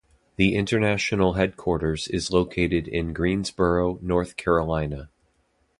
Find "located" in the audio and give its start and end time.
2.31-2.87